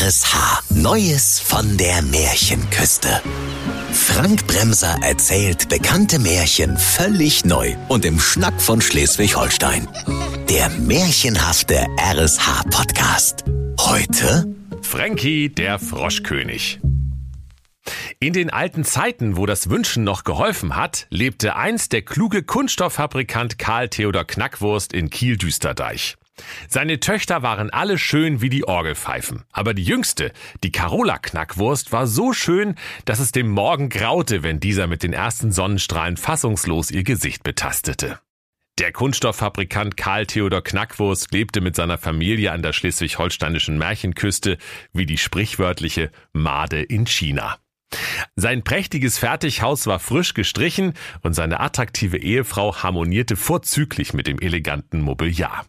[0.00, 0.74] RSH.
[0.74, 3.22] Neues von der Märchenküste.
[3.92, 9.86] Frank Bremser erzählt bekannte Märchen völlig neu und im Schnack von Schleswig-Holstein.
[10.50, 13.44] Der märchenhafte RSH-Podcast.
[13.78, 14.52] Heute
[14.82, 16.80] Frankie der Froschkönig.
[18.18, 23.58] In den alten Zeiten, wo das Wünschen noch geholfen hat, lebte einst der kluge Kunststofffabrikant
[23.58, 26.16] Karl Theodor Knackwurst in Kiel-Düsterdeich.
[26.68, 30.32] Seine Töchter waren alle schön wie die Orgelpfeifen, aber die jüngste,
[30.62, 35.12] die Carola Knackwurst, war so schön, dass es dem Morgen graute, wenn dieser mit den
[35.12, 38.18] ersten Sonnenstrahlen fassungslos ihr Gesicht betastete.
[38.80, 44.58] Der Kunststofffabrikant Karl Theodor Knackwurst lebte mit seiner Familie an der schleswig-holsteinischen Märchenküste
[44.92, 47.56] wie die sprichwörtliche Made in China.
[48.34, 55.00] Sein prächtiges Fertighaus war frisch gestrichen und seine attraktive Ehefrau harmonierte vorzüglich mit dem eleganten
[55.00, 55.66] Mobiliar.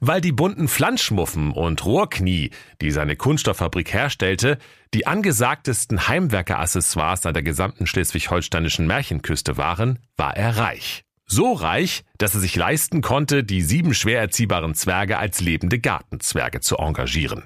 [0.00, 2.50] Weil die bunten Flanschmuffen und Rohrknie,
[2.80, 4.58] die seine Kunststofffabrik herstellte,
[4.94, 11.04] die angesagtesten Heimwerkeraccessoires an der gesamten schleswig-holsteinischen Märchenküste waren, war er reich.
[11.26, 16.60] So reich, dass er sich leisten konnte, die sieben schwer erziehbaren Zwerge als lebende Gartenzwerge
[16.60, 17.44] zu engagieren.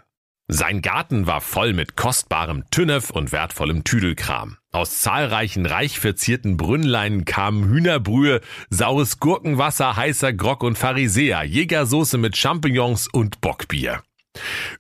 [0.49, 4.57] Sein Garten war voll mit kostbarem Tünnef und wertvollem Tüdelkram.
[4.75, 12.37] Aus zahlreichen reich verzierten Brünnleinen kamen Hühnerbrühe, saures Gurkenwasser, heißer Grog und Pharisäer, Jägersoße mit
[12.37, 14.03] Champignons und Bockbier.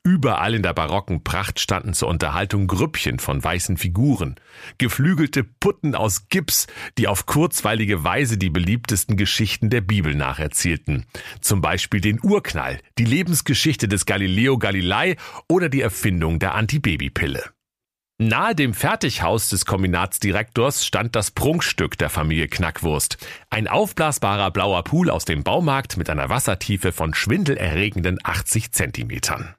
[0.02, 4.34] Überall in der barocken Pracht standen zur Unterhaltung Grüppchen von weißen Figuren,
[4.78, 6.66] geflügelte Putten aus Gips,
[6.98, 11.06] die auf kurzweilige Weise die beliebtesten Geschichten der Bibel nacherzählten,
[11.40, 15.14] zum Beispiel den Urknall, die Lebensgeschichte des Galileo Galilei
[15.48, 17.53] oder die Erfindung der Antibabypille.
[18.18, 23.18] Nahe dem Fertighaus des Kombinatsdirektors stand das Prunkstück der Familie Knackwurst.
[23.50, 29.56] Ein aufblasbarer blauer Pool aus dem Baumarkt mit einer Wassertiefe von schwindelerregenden 80 Zentimetern.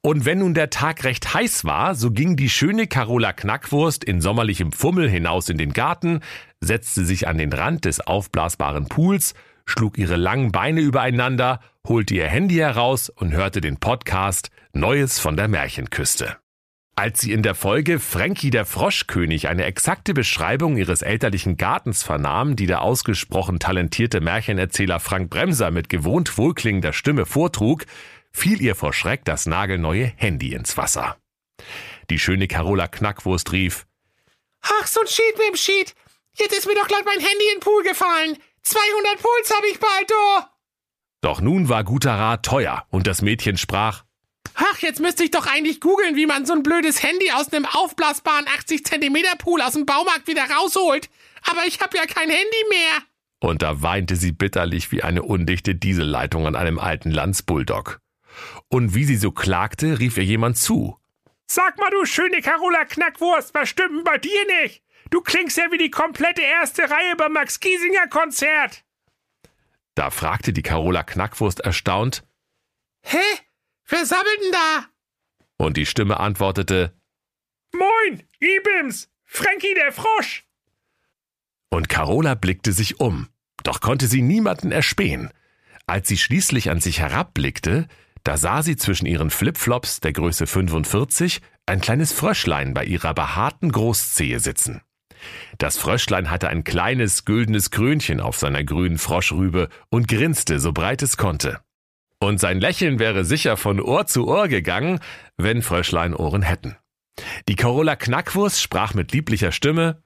[0.00, 4.20] Und wenn nun der Tag recht heiß war, so ging die schöne Carola Knackwurst in
[4.20, 6.18] sommerlichem Fummel hinaus in den Garten,
[6.60, 9.34] setzte sich an den Rand des aufblasbaren Pools,
[9.66, 15.36] schlug ihre langen Beine übereinander, holte ihr Handy heraus und hörte den Podcast Neues von
[15.36, 16.38] der Märchenküste.
[16.98, 22.56] Als sie in der Folge Frankie der Froschkönig eine exakte Beschreibung ihres elterlichen Gartens vernahm,
[22.56, 27.84] die der ausgesprochen talentierte Märchenerzähler Frank Bremser mit gewohnt wohlklingender Stimme vortrug,
[28.32, 31.16] fiel ihr vor Schreck das nagelneue Handy ins Wasser.
[32.10, 33.86] Die schöne Carola Knackwurst rief,
[34.60, 35.94] Ach, so ein Schied mit dem Schied.
[36.36, 38.36] Jetzt ist mir doch gleich mein Handy in den Pool gefallen.
[38.64, 40.46] 200 Puls hab ich bald, du.
[41.20, 44.02] Doch nun war guter Rat teuer und das Mädchen sprach,
[44.54, 47.64] Ach, jetzt müsste ich doch eigentlich googeln, wie man so ein blödes Handy aus einem
[47.64, 51.08] aufblasbaren 80 Zentimeter Pool aus dem Baumarkt wieder rausholt.
[51.48, 53.02] Aber ich habe ja kein Handy mehr.
[53.40, 58.00] Und da weinte sie bitterlich wie eine undichte Dieselleitung an einem alten Landsbulldog.
[58.68, 60.98] Und wie sie so klagte, rief ihr jemand zu.
[61.46, 64.82] Sag mal, du schöne Carola Knackwurst, was stimmt denn bei dir nicht?
[65.10, 68.84] Du klingst ja wie die komplette erste Reihe beim Max Giesinger Konzert.
[69.94, 72.22] Da fragte die Carola Knackwurst erstaunt.
[73.02, 73.16] Hä?
[73.88, 74.86] Wer sabbelt denn da?
[75.56, 76.92] Und die Stimme antwortete,
[77.72, 80.44] Moin, Ibims, Frankie der Frosch.
[81.70, 83.28] Und Carola blickte sich um,
[83.62, 85.30] doch konnte sie niemanden erspähen.
[85.86, 87.88] Als sie schließlich an sich herabblickte,
[88.24, 93.72] da sah sie zwischen ihren Flipflops der Größe 45 ein kleines Fröschlein bei ihrer behaarten
[93.72, 94.82] Großzehe sitzen.
[95.56, 101.02] Das Fröschlein hatte ein kleines, güldenes Krönchen auf seiner grünen Froschrübe und grinste so breit
[101.02, 101.60] es konnte.
[102.20, 105.00] Und sein Lächeln wäre sicher von Ohr zu Ohr gegangen,
[105.36, 106.76] wenn Fröschlein Ohren hätten.
[107.48, 110.02] Die Carola Knackwurst sprach mit lieblicher Stimme.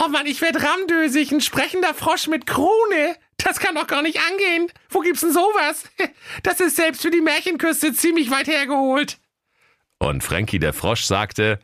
[0.00, 3.16] Oh Mann, ich werd ramdösig, ein sprechender Frosch mit Krone.
[3.38, 4.70] Das kann doch gar nicht angehen.
[4.90, 5.84] Wo gibt's denn sowas?
[6.42, 9.18] Das ist selbst für die Märchenküste ziemlich weit hergeholt.
[9.98, 11.58] Und Frankie der Frosch sagte,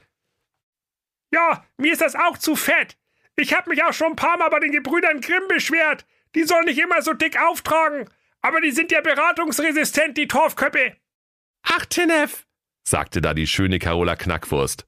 [1.33, 2.97] Ja, mir ist das auch zu fett.
[3.37, 6.07] Ich hab mich auch schon ein paar Mal bei den Gebrüdern Grimm beschwert.
[6.35, 8.09] Die sollen nicht immer so dick auftragen.
[8.45, 10.97] Aber die sind ja beratungsresistent, die Torfköppe.
[11.63, 12.45] Ach, Tinef,
[12.87, 14.85] sagte da die schöne Carola Knackwurst.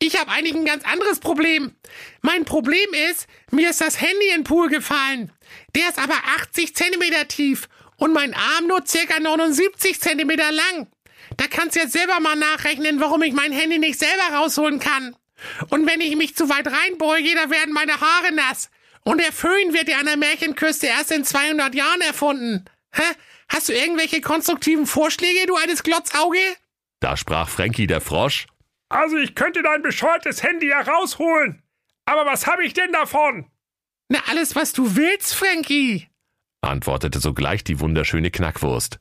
[0.00, 1.74] Ich habe eigentlich ein ganz anderes Problem.
[2.20, 5.32] Mein Problem ist, mir ist das Handy in den Pool gefallen.
[5.74, 10.88] Der ist aber 80 Zentimeter tief und mein Arm nur circa 79 Zentimeter lang.
[11.38, 15.16] Da kannst du jetzt selber mal nachrechnen, warum ich mein Handy nicht selber rausholen kann.
[15.70, 18.68] Und wenn ich mich zu weit reinbeuge, da werden meine Haare nass.
[19.04, 22.66] Und der Föhn wird ja an der Märchenküste erst in 200 Jahren erfunden.
[22.94, 23.02] Hä?
[23.48, 26.38] Hast du irgendwelche konstruktiven Vorschläge, du altes Glotzauge?
[27.00, 28.46] Da sprach Frankie der Frosch.
[28.88, 31.62] Also ich könnte dein bescheuertes Handy ja rausholen.
[32.06, 33.50] Aber was habe ich denn davon?
[34.08, 36.08] Na, alles, was du willst, Frankie,
[36.64, 38.98] antwortete sogleich die wunderschöne Knackwurst.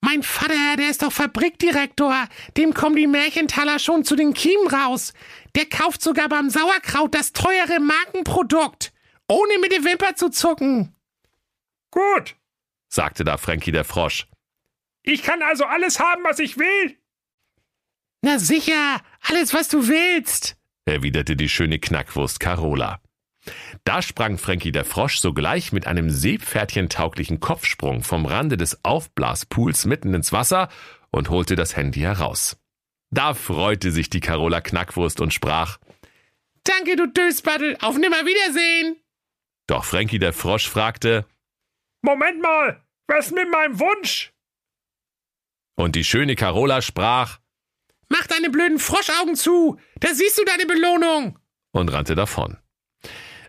[0.00, 2.28] Mein Vater, der ist doch Fabrikdirektor.
[2.56, 5.14] Dem kommen die Märchentaler schon zu den Kiemen raus.
[5.54, 8.92] Der kauft sogar beim Sauerkraut das teure Markenprodukt.
[9.28, 10.94] Ohne mit der Wimper zu zucken.
[11.90, 12.36] Gut,
[12.94, 14.26] sagte da Frankie der Frosch.
[15.02, 16.96] Ich kann also alles haben, was ich will.
[18.22, 20.56] Na sicher, alles, was du willst,
[20.86, 23.00] erwiderte die schöne Knackwurst Carola.
[23.84, 30.14] Da sprang Frankie der Frosch sogleich mit einem seepferdchentauglichen Kopfsprung vom Rande des Aufblaspools mitten
[30.14, 30.70] ins Wasser
[31.10, 32.56] und holte das Handy heraus.
[33.10, 35.78] Da freute sich die Carola Knackwurst und sprach
[36.64, 38.96] Danke, du Dösbattel, auf Nimmerwiedersehen.
[39.66, 41.26] Doch Frankie der Frosch fragte
[42.00, 44.32] Moment mal, was mit meinem Wunsch?
[45.76, 47.40] Und die schöne Carola sprach
[48.08, 51.38] Mach deine blöden Froschaugen zu, da siehst du deine Belohnung.
[51.72, 52.58] und rannte davon.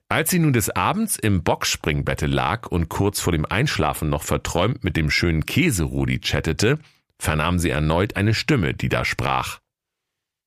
[0.09, 4.83] Als sie nun des Abends im Boxspringbette lag und kurz vor dem Einschlafen noch verträumt
[4.83, 6.79] mit dem schönen Käserudi chattete,
[7.19, 9.59] vernahm sie erneut eine Stimme, die da sprach.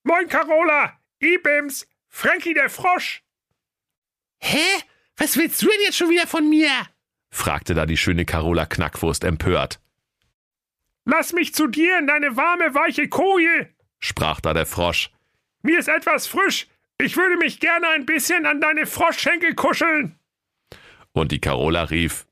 [0.05, 3.23] Moin Carola, Ibims, Frankie der Frosch.
[4.41, 4.65] Hä?
[5.17, 6.71] Was willst du denn jetzt schon wieder von mir?
[7.31, 9.81] Fragte da die schöne Carola Knackwurst empört.
[11.05, 15.11] Lass mich zu dir in deine warme, weiche Koje, sprach da der Frosch.
[15.63, 16.67] Mir ist etwas frisch.
[17.01, 20.19] Ich würde mich gerne ein bisschen an deine Froschschenkel kuscheln.
[21.13, 22.27] Und die Carola rief.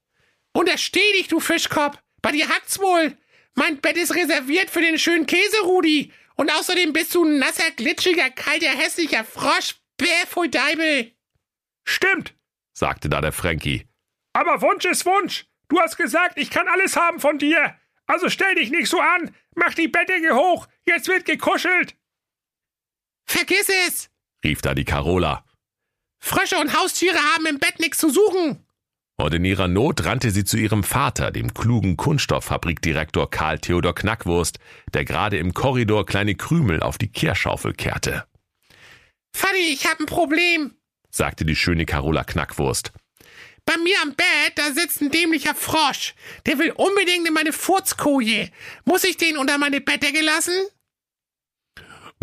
[0.52, 1.98] Untersteh dich, du Fischkopf.
[2.22, 3.16] Bei dir hackt's wohl.
[3.54, 6.12] Mein Bett ist reserviert für den schönen Käserudi.
[6.34, 9.76] Und außerdem bist du ein nasser, glitschiger, kalter, hässlicher Frosch.
[9.96, 11.12] Bäh, Deibel.
[11.84, 12.34] Stimmt,
[12.72, 13.86] sagte da der Frankie.
[14.36, 15.46] Aber Wunsch ist Wunsch.
[15.68, 17.74] Du hast gesagt, ich kann alles haben von dir.
[18.06, 19.34] Also stell dich nicht so an.
[19.54, 20.68] Mach die Bettdecke hoch.
[20.86, 21.96] Jetzt wird gekuschelt.
[23.24, 24.10] Vergiss es,
[24.44, 25.42] rief da die Carola.
[26.20, 28.62] Frösche und Haustiere haben im Bett nichts zu suchen.
[29.16, 34.58] Und in ihrer Not rannte sie zu ihrem Vater, dem klugen Kunststofffabrikdirektor Karl Theodor Knackwurst,
[34.92, 38.26] der gerade im Korridor kleine Krümel auf die Kehrschaufel kehrte.
[39.34, 40.76] Fanny, ich hab ein Problem,
[41.08, 42.92] sagte die schöne Carola Knackwurst.
[43.66, 46.14] Bei mir am Bett, da sitzt ein dämlicher Frosch.
[46.46, 48.50] Der will unbedingt in meine Furzkoje.
[48.84, 50.54] Muss ich den unter meine Bettdecke lassen?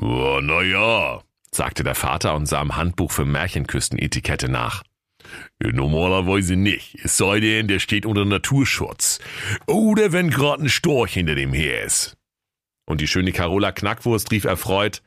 [0.02, 4.84] Oh, na ja, sagte der Vater und sah im Handbuch für Märchenküstenetikette nach.
[5.60, 9.20] Normalerweise nicht, es sei denn, der steht unter Naturschutz.
[9.66, 12.18] Oder wenn gerade ein Storch hinter dem her ist.
[12.86, 15.02] Und die schöne Carola Knackwurst rief erfreut.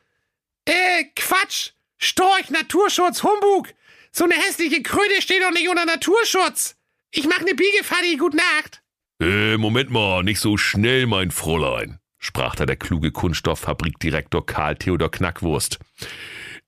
[0.67, 1.73] Äh, Quatsch!
[1.99, 3.69] Storch, Naturschutz, Humbug!
[4.17, 6.75] So eine hässliche Kröte steht doch nicht unter Naturschutz!
[7.11, 8.83] Ich mach ne Biegefaddy, gut Nacht!
[9.21, 15.11] Äh, Moment mal, nicht so schnell, mein Fräulein, sprach da der kluge Kunststofffabrikdirektor Karl Theodor
[15.11, 15.79] Knackwurst.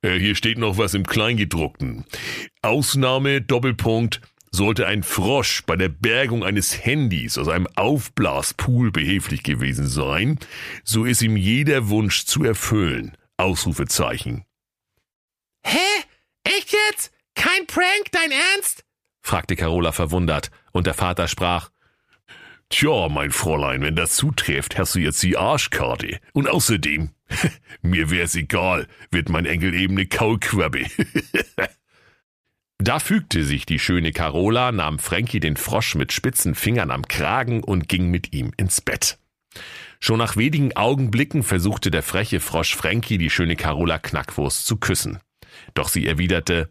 [0.03, 2.05] Äh, hier steht noch was im Kleingedruckten.
[2.61, 4.21] Ausnahme, Doppelpunkt,
[4.51, 10.39] sollte ein Frosch bei der Bergung eines Handys aus einem Aufblaspool behilflich gewesen sein,
[10.85, 13.17] so ist ihm jeder Wunsch zu erfüllen.
[13.39, 14.45] Ausrufezeichen.
[15.65, 15.79] Hä?
[16.45, 17.13] Echt jetzt?
[17.39, 18.85] Kein Prank, dein Ernst?
[19.23, 21.71] fragte Carola verwundert, und der Vater sprach,
[22.69, 26.19] Tja, mein Fräulein, wenn das zutrifft, hast du jetzt die Arschkarte.
[26.33, 27.11] Und außerdem,
[27.83, 30.87] mir wär's egal, wird mein Enkel eben ne Kaulquappe.
[32.79, 37.63] da fügte sich die schöne Carola, nahm Frankie den Frosch mit spitzen Fingern am Kragen
[37.63, 39.19] und ging mit ihm ins Bett.
[40.01, 45.21] Schon nach wenigen Augenblicken versuchte der freche Frosch Frankie die schöne Carola Knackwurst zu küssen.
[45.75, 46.69] Doch sie erwiderte,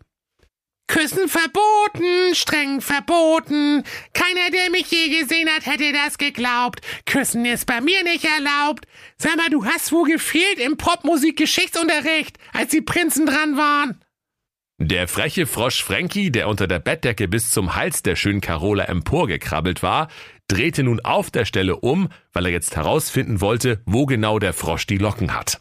[0.88, 3.84] Küssen verboten, streng verboten.
[4.14, 6.82] Keiner, der mich je gesehen hat, hätte das geglaubt.
[7.06, 8.88] Küssen ist bei mir nicht erlaubt.
[9.18, 14.02] Sag mal, du hast wo gefehlt im Popmusik-Geschichtsunterricht, als die Prinzen dran waren.
[14.80, 19.82] Der freche Frosch Frankie, der unter der Bettdecke bis zum Hals der schönen Carola emporgekrabbelt
[19.82, 20.08] war,
[20.48, 24.86] drehte nun auf der Stelle um, weil er jetzt herausfinden wollte, wo genau der Frosch
[24.86, 25.60] die Locken hat.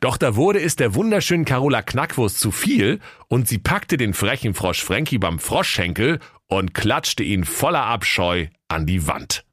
[0.00, 4.54] Doch da wurde es der wunderschönen Carola Knackwurst zu viel und sie packte den frechen
[4.54, 9.44] Frosch Frankie beim Froschschenkel und klatschte ihn voller Abscheu an die Wand.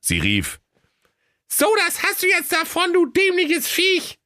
[0.00, 0.60] Sie rief,
[1.48, 4.18] So, das hast du jetzt davon, du dämliches Viech!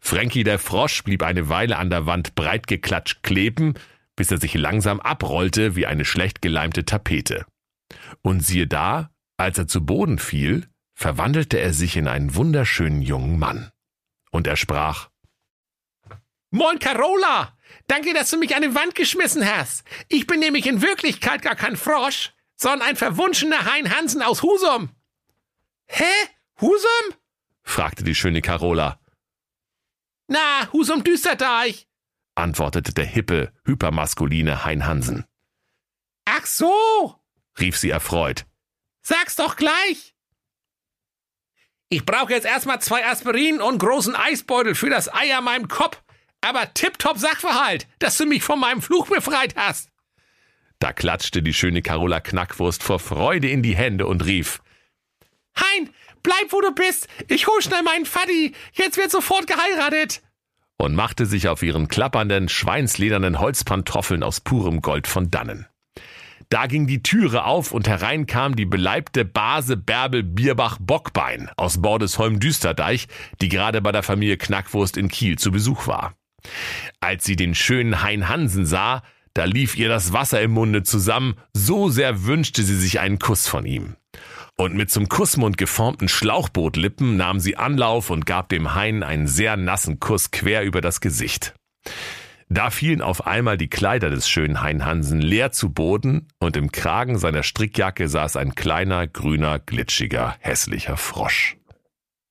[0.00, 3.74] Frankie der Frosch blieb eine Weile an der Wand breitgeklatscht kleben,
[4.16, 7.46] bis er sich langsam abrollte wie eine schlecht geleimte Tapete.
[8.22, 13.38] Und siehe da, als er zu Boden fiel, verwandelte er sich in einen wunderschönen jungen
[13.38, 13.70] Mann.
[14.30, 15.10] Und er sprach,
[16.50, 17.56] Moin Carola!
[17.86, 19.84] Danke, dass du mich an die Wand geschmissen hast.
[20.08, 24.90] Ich bin nämlich in Wirklichkeit gar kein Frosch, sondern ein verwunschener Hein Hansen aus Husum.
[25.86, 26.12] Hä?
[26.60, 27.14] Husum?
[27.62, 29.00] fragte die schöne Carola.
[30.28, 31.88] Na, Husum Düsterdeich,
[32.34, 35.24] antwortete der hippe, hypermaskuline Hein Hansen.
[36.24, 37.16] Ach so,
[37.58, 38.46] rief sie erfreut.
[39.02, 40.09] Sag's doch gleich.
[41.92, 46.00] Ich brauche jetzt erstmal zwei Aspirin und großen Eisbeutel für das Ei an meinem Kopf.
[46.40, 49.90] Aber tipptopp Sachverhalt, dass du mich von meinem Fluch befreit hast.
[50.78, 54.62] Da klatschte die schöne Carola Knackwurst vor Freude in die Hände und rief,
[55.56, 55.90] Hein,
[56.22, 57.08] bleib wo du bist.
[57.28, 58.54] Ich hol schnell meinen Faddy.
[58.72, 60.22] Jetzt wird sofort geheiratet.
[60.78, 65.66] Und machte sich auf ihren klappernden, schweinsledernen Holzpantoffeln aus purem Gold von dannen.
[66.50, 71.80] Da ging die Türe auf und herein kam die beleibte Base Bärbel Bierbach Bockbein aus
[71.80, 73.06] Bordesholm Düsterdeich,
[73.40, 76.14] die gerade bei der Familie Knackwurst in Kiel zu Besuch war.
[76.98, 81.36] Als sie den schönen Hein Hansen sah, da lief ihr das Wasser im Munde zusammen,
[81.52, 83.94] so sehr wünschte sie sich einen Kuss von ihm.
[84.56, 89.56] Und mit zum Kussmund geformten Schlauchbootlippen nahm sie Anlauf und gab dem Hein einen sehr
[89.56, 91.54] nassen Kuss quer über das Gesicht.
[92.52, 96.72] Da fielen auf einmal die Kleider des schönen Hein Hansen leer zu Boden und im
[96.72, 101.56] Kragen seiner Strickjacke saß ein kleiner, grüner, glitschiger, hässlicher Frosch.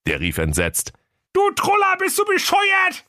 [0.07, 0.91] Der rief entsetzt,
[1.31, 3.05] Du Truller, bist du bescheuert?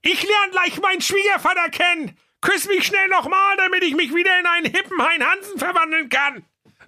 [0.00, 2.16] Ich lerne gleich meinen Schwiegervater kennen.
[2.40, 6.44] Küss mich schnell nochmal, damit ich mich wieder in einen hippen Hein Hansen verwandeln kann.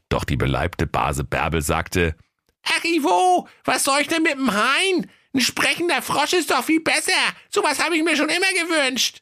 [0.09, 2.16] Doch die beleibte Base Bärbel sagte,
[2.62, 5.11] Ach Ivo, was soll ich denn mit dem Hein?
[5.35, 7.12] Ein sprechender Frosch ist doch viel besser.
[7.50, 9.21] Sowas habe ich mir schon immer gewünscht.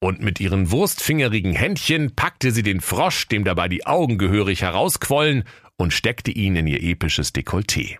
[0.00, 5.44] Und mit ihren wurstfingerigen Händchen packte sie den Frosch, dem dabei die Augen gehörig herausquollen,
[5.76, 7.98] und steckte ihn in ihr episches Dekolleté.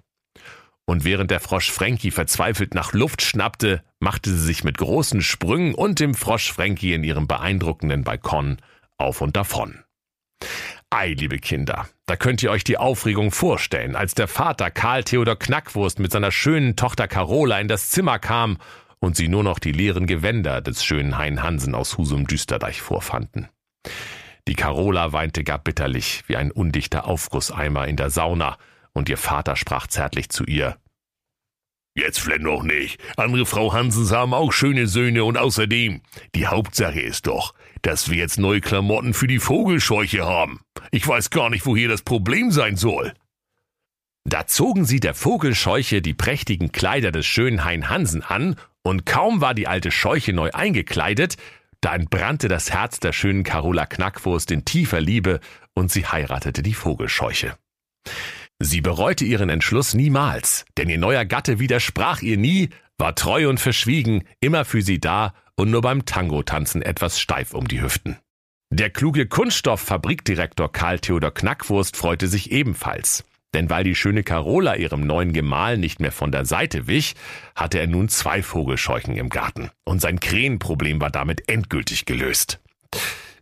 [0.86, 5.74] Und während der Frosch Frankie verzweifelt nach Luft schnappte, machte sie sich mit großen Sprüngen
[5.74, 8.56] und dem Frosch Frankie in ihrem beeindruckenden Balkon
[8.96, 9.84] auf und davon.
[10.90, 15.36] Ei, liebe Kinder, da könnt ihr euch die Aufregung vorstellen, als der Vater Karl Theodor
[15.36, 18.56] Knackwurst mit seiner schönen Tochter Carola in das Zimmer kam
[19.00, 23.48] und sie nur noch die leeren Gewänder des schönen Hein Hansen aus Husum Düsterdeich vorfanden.
[24.48, 28.56] Die Carola weinte gar bitterlich wie ein undichter Aufgusseimer in der Sauna,
[28.92, 30.76] und ihr Vater sprach zärtlich zu ihr.
[31.94, 33.00] Jetzt flenn doch nicht.
[33.16, 36.00] Andere Frau Hansens haben auch schöne Söhne und außerdem,
[36.34, 40.60] die Hauptsache ist doch, dass wir jetzt neue Klamotten für die Vogelscheuche haben.
[40.92, 43.14] Ich weiß gar nicht, wo hier das Problem sein soll.
[44.28, 49.40] Da zogen sie der Vogelscheuche die prächtigen Kleider des schönen Hein Hansen an, und kaum
[49.40, 51.36] war die alte Scheuche neu eingekleidet,
[51.80, 55.40] da entbrannte das Herz der schönen Carola Knackwurst in tiefer Liebe,
[55.72, 57.56] und sie heiratete die Vogelscheuche.
[58.58, 62.68] Sie bereute ihren Entschluss niemals, denn ihr neuer Gatte widersprach ihr nie,
[62.98, 67.66] war treu und verschwiegen, immer für sie da und nur beim Tango-Tanzen etwas steif um
[67.66, 68.18] die Hüften.
[68.70, 73.24] Der kluge Kunststofffabrikdirektor Karl Theodor Knackwurst freute sich ebenfalls.
[73.54, 77.14] Denn weil die schöne Carola ihrem neuen Gemahl nicht mehr von der Seite wich,
[77.56, 79.70] hatte er nun zwei Vogelscheuchen im Garten.
[79.84, 82.60] Und sein Krähenproblem war damit endgültig gelöst.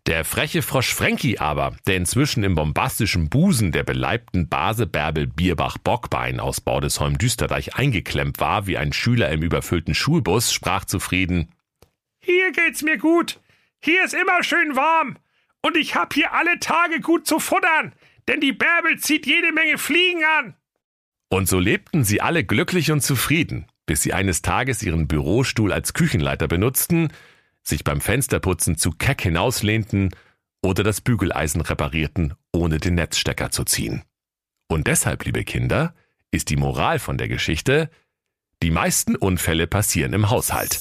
[0.06, 5.78] Der freche Frosch Frankie aber, der inzwischen im bombastischen Busen der beleibten Base Bärbel Bierbach
[5.78, 11.50] Bockbein aus Bordesholm Düsterdeich eingeklemmt war wie ein Schüler im überfüllten Schulbus, sprach zufrieden
[12.20, 13.40] Hier geht's mir gut.
[13.80, 15.16] Hier ist immer schön warm.
[15.60, 17.92] Und ich hab hier alle Tage gut zu futtern,
[18.28, 20.54] denn die Bärbel zieht jede Menge Fliegen an.
[21.28, 25.92] Und so lebten sie alle glücklich und zufrieden, bis sie eines Tages ihren Bürostuhl als
[25.92, 27.12] Küchenleiter benutzten,
[27.62, 30.10] sich beim Fensterputzen zu keck hinauslehnten
[30.62, 34.02] oder das Bügeleisen reparierten, ohne den Netzstecker zu ziehen.
[34.68, 35.94] Und deshalb, liebe Kinder,
[36.30, 37.90] ist die Moral von der Geschichte,
[38.62, 40.80] die meisten Unfälle passieren im Haushalt.